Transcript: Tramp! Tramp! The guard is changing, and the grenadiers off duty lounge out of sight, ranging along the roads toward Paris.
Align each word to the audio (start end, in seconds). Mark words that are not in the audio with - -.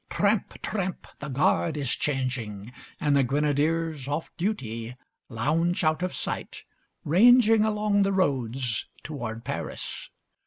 Tramp! 0.09 0.59
Tramp! 0.63 1.05
The 1.19 1.27
guard 1.29 1.77
is 1.77 1.95
changing, 1.95 2.73
and 2.99 3.15
the 3.15 3.21
grenadiers 3.21 4.07
off 4.07 4.31
duty 4.35 4.95
lounge 5.29 5.83
out 5.83 6.01
of 6.01 6.15
sight, 6.15 6.63
ranging 7.05 7.63
along 7.63 8.01
the 8.01 8.11
roads 8.11 8.87
toward 9.03 9.45
Paris. 9.45 10.09